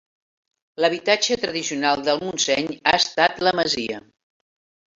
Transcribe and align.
L'habitatge 0.83 1.37
tradicional 1.43 2.03
del 2.09 2.23
Montseny 2.25 2.73
ha 2.93 2.97
estat 3.03 3.47
la 3.49 3.57
masia. 3.61 4.05